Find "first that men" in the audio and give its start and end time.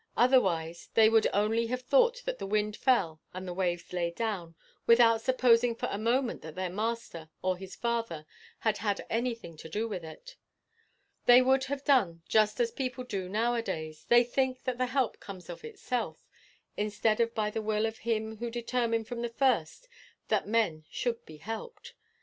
19.29-20.83